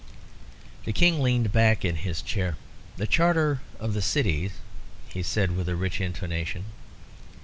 The 0.85 0.93
King 0.93 1.21
leaned 1.21 1.51
back 1.51 1.85
in 1.85 1.97
his 1.97 2.23
chair. 2.23 2.57
"The 2.97 3.05
Charter 3.05 3.61
of 3.79 3.93
the 3.93 4.01
Cities...," 4.01 4.53
he 5.13 5.21
said 5.21 5.55
with 5.55 5.69
a 5.69 5.75
rich 5.75 6.01
intonation. 6.01 6.65